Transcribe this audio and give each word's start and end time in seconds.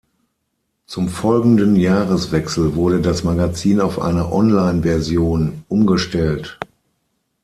Zum 0.87 1.09
folgenden 1.09 1.75
Jahreswechsel 1.75 2.73
wurde 2.73 3.01
das 3.03 3.23
Magazin 3.23 3.79
auf 3.79 4.01
eine 4.01 4.31
Online-Version 4.33 5.63
umgestellt. 5.67 6.57